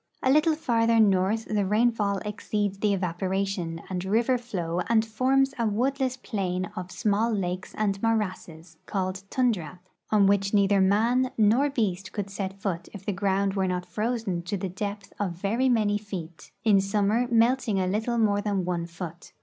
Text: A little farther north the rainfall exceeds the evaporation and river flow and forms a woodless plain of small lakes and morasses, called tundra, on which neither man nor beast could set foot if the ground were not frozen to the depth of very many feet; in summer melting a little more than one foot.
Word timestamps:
A 0.23 0.31
little 0.31 0.55
farther 0.55 0.99
north 0.99 1.45
the 1.45 1.63
rainfall 1.63 2.17
exceeds 2.25 2.79
the 2.79 2.91
evaporation 2.91 3.83
and 3.87 4.03
river 4.03 4.35
flow 4.35 4.81
and 4.89 5.05
forms 5.05 5.53
a 5.59 5.67
woodless 5.67 6.17
plain 6.17 6.71
of 6.75 6.89
small 6.91 7.31
lakes 7.31 7.75
and 7.77 8.01
morasses, 8.01 8.77
called 8.87 9.21
tundra, 9.29 9.79
on 10.09 10.25
which 10.25 10.55
neither 10.55 10.81
man 10.81 11.29
nor 11.37 11.69
beast 11.69 12.13
could 12.13 12.31
set 12.31 12.59
foot 12.59 12.89
if 12.93 13.05
the 13.05 13.13
ground 13.13 13.53
were 13.53 13.67
not 13.67 13.85
frozen 13.85 14.41
to 14.41 14.57
the 14.57 14.69
depth 14.69 15.13
of 15.19 15.33
very 15.33 15.69
many 15.69 15.99
feet; 15.99 16.51
in 16.63 16.81
summer 16.81 17.27
melting 17.29 17.79
a 17.79 17.85
little 17.85 18.17
more 18.17 18.41
than 18.41 18.65
one 18.65 18.87
foot. 18.87 19.33